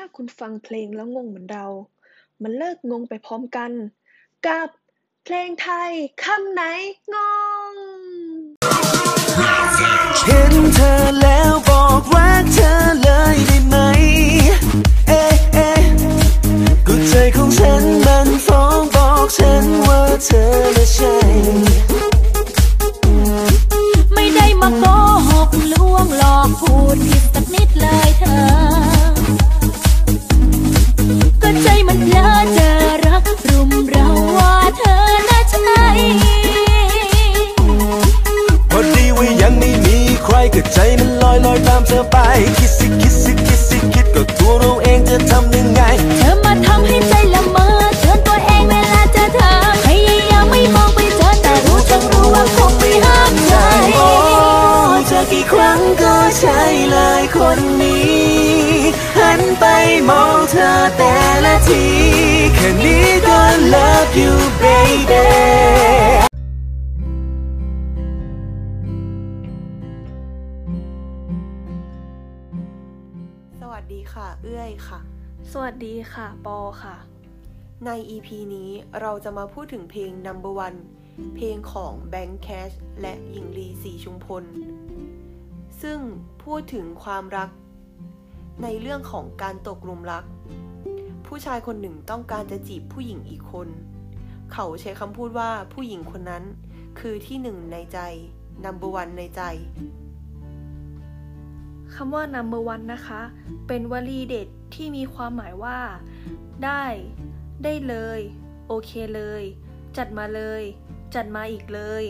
[0.00, 1.66] ถ้าคุณฟังเพลงแล้วงงเหมือนเรา
[2.42, 3.70] มันเลิกงงไปพร้อมกัน
[4.46, 4.68] กับ
[5.24, 5.92] เพลงไทย
[6.24, 6.62] คำไหน
[7.14, 7.16] ง
[7.70, 7.74] ง
[10.26, 12.87] เห็นเธอแล้วบอกว่าเธอ
[45.30, 45.80] ทำยังไง
[46.18, 47.66] เธอมาทำให้ใจละเมอ
[48.00, 49.50] เตือนตัวเองเวลาเจอเธอ
[49.84, 53.52] พยายามไม่มองไปเจอแต่รู้จังรู้ว่าคงไม่ห้ามใจ
[53.96, 54.08] โอ้
[55.06, 56.60] เจะกี่ครั้งก็ใช่
[56.90, 58.12] เลยคนนี้
[59.18, 59.64] หันไป
[60.08, 61.84] มองเธอแต่ละที
[62.54, 63.40] แค่นี้ก็
[63.72, 66.27] love you baby
[74.12, 75.00] ค่ะ เอื้อยค่ะ
[75.52, 76.96] สวัสดีค่ะ ปอค่ะ
[77.86, 78.70] ใน EP นี้
[79.00, 80.78] เราจะมาพูดถึงเพลง Number One
[81.34, 84.44] เพลงของ Bank Cash และหญิงลีสีชุมพล
[85.82, 85.98] ซึ่ง
[86.44, 87.50] พูดถึงความรัก
[88.62, 90.24] ในเรื่องของการตกหลุมรัก
[91.26, 93.68] ผู้ชายคนหนึ่งต้องการจะจีบผู้หญิงอีกคน
[94.52, 96.44] เขาใช้คำพูดว่าผู้หญิงคนนั้น
[96.98, 97.98] คือที่หนึ่งในใจ
[98.64, 99.42] Number One ในใจ
[102.00, 103.20] คำว่า number one นะคะ
[103.66, 105.78] เป็นวลีเด็ดที่มีความหมายว่า
[106.64, 106.84] ได้
[107.64, 108.20] ได้เลย
[108.68, 109.42] โอเคเลย
[109.96, 110.62] จัดมาเลย
[111.14, 112.04] จัดมาอีกเลย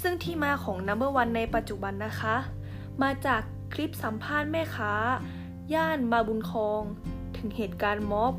[0.00, 2.36] ซึ่งที่มาของ number one ในปัจจุบันนะคะ
[3.02, 4.92] มาจากคลิปสัมภาษณ์แม่ค้า
[5.74, 6.82] ย่านมาบุญคอง
[7.36, 8.32] ถึงเหตุการณ์ม็อบ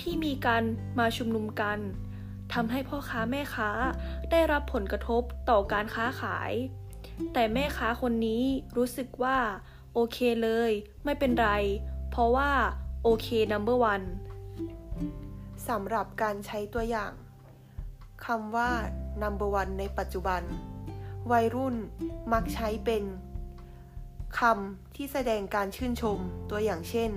[0.00, 0.62] ที่มีการ
[0.98, 1.78] มาชุมนุมกัน
[2.52, 3.70] ทำให้พ่อค้าแม่ค้า
[4.30, 6.52] ได้รับผลกระทบต่อการค้าขาย
[7.32, 8.42] แต่แม่ค้าคนนี้
[8.76, 9.38] รู้สึกว่า
[9.98, 10.72] โอเคเลย
[11.04, 11.48] ไม่เป็นไร
[12.10, 12.50] เพราะว่า
[13.04, 14.06] โอเค number one
[15.68, 17.12] สำหรับการใช้ตัวอย่าง
[18.26, 18.70] คำว่า
[19.22, 20.42] number one ในปัจจุบัน
[21.32, 21.76] วัยรุ่น
[22.32, 23.04] มักใช้เป็น
[24.38, 26.18] คำที่แสดงการชื่นชม
[26.50, 27.10] ตัวอย่างเช่น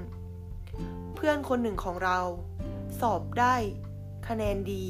[1.15, 2.19] เพื่อนคนหนึ่งของเรา
[3.01, 3.55] สอบได้
[4.27, 4.85] คะแนนดี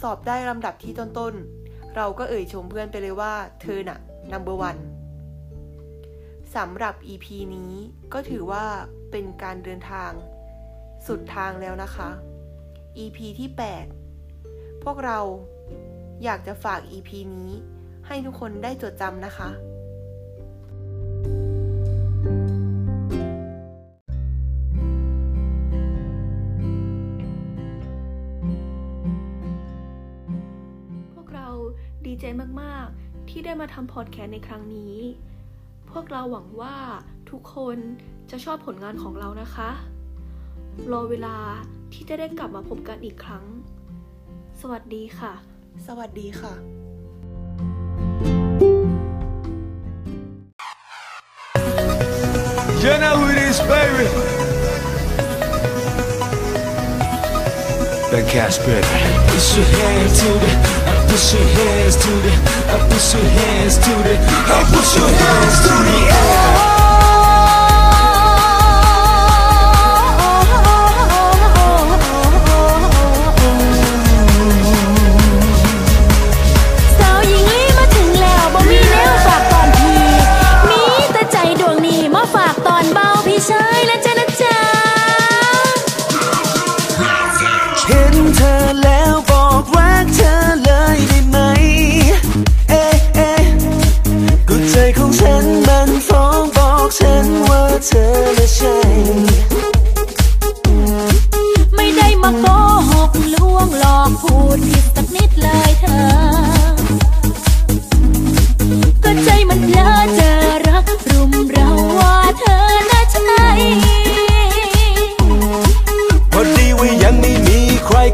[0.00, 3.98] สอบได้ลำดับที่ต้นๆ เราก็เอ่ยชมเพื่อนไปเลยว่า เธอน่ะ
[4.32, 4.80] number one
[6.56, 7.26] สำหรับ EP
[7.56, 7.72] นี้
[8.12, 8.64] ก็ถือว่า
[9.10, 10.10] เป็นการเดินทาง
[11.06, 12.10] สุดทางแล้วนะคะ
[12.98, 13.50] EP ที่
[14.16, 15.18] 8 พวกเรา
[16.24, 17.50] อยากจะฝาก EP นี้
[18.06, 19.50] ให้ทุกคนได้จดจำนะคะ
[31.14, 31.48] พวกเรา
[32.06, 32.24] ดีใจ
[32.60, 34.96] มาก ๆ ที่ได้มาทำพอดแคสต์ในครั้งนี้
[35.92, 36.76] พวกเราหวังว่า
[37.30, 37.78] ทุกคน
[38.30, 39.70] จะชอบผลงานของเรานะคะ
[40.92, 41.36] รอเวลา
[41.92, 43.44] ที่จะได้กลับมาพบกันอีกครั้ง
[44.60, 45.32] สวัสดีค่ะ
[45.86, 46.54] สวัสดีค่ะ
[52.84, 54.06] You know who it is, baby.
[58.10, 58.98] Ben Cash, baby.
[59.28, 60.52] Push your hands to the,
[60.88, 62.32] uh, push your hands to the,
[62.72, 64.16] I push your hands to the,
[64.48, 66.71] I push your hands to the air.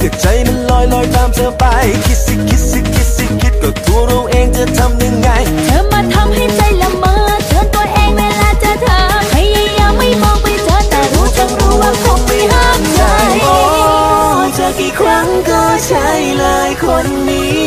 [0.09, 1.65] ใครก็ใจมันลอยลอยตามเธอไป
[2.05, 5.29] คิดสิคิดสิคิดสิคิดก็ตัวเราเองจะทำยังไง
[5.67, 7.15] เธอมาทำให้ใจละเมอ
[7.47, 8.99] เตือตัวเองเวลาเจอเธอ
[9.33, 13.01] พยายามไม่มองไปเจอแต่รู้จังรู้ว่าคงไม่ห้ามใจ
[13.43, 13.57] โอ้
[14.59, 16.09] จะกี่ครั้งก็ใช่
[16.39, 17.59] เลยคนนี้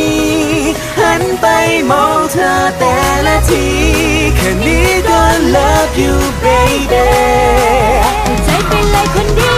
[1.00, 1.46] หันไป
[1.90, 2.96] มองเธอแต่
[3.26, 3.64] ละที
[4.36, 5.20] แค่นี้ก็
[5.54, 7.04] love you baby
[8.44, 9.52] ใจเป็นเลยคนเดี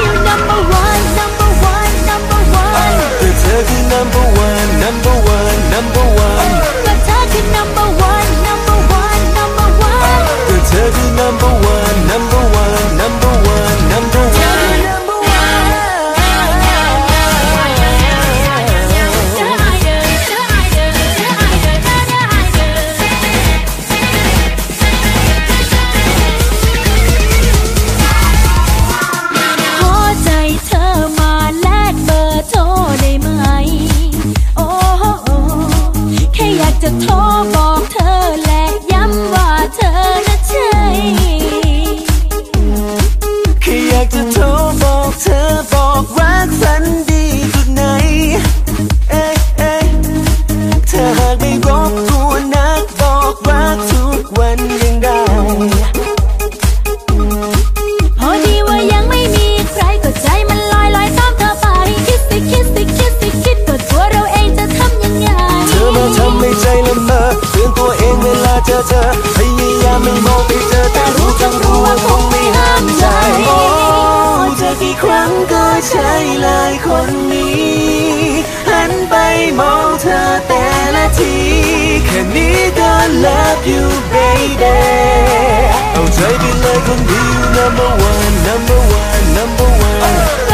[81.26, 82.92] I need to
[83.24, 84.76] love you baby.
[85.94, 90.53] เอาใจไปเลยคนเดียว number one number one number one.